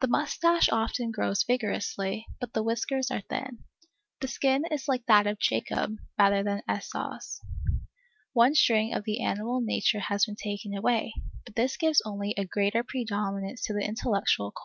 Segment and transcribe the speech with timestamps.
[0.00, 3.64] The moustache often grows vigorously, but the whiskers are thin.
[4.20, 7.40] The skin is like that of Jacob, rather than like Esau's.
[8.32, 12.44] One string of the animal nature has been taken away, but this gives only a
[12.44, 14.54] greater predominance to the intellectual chords.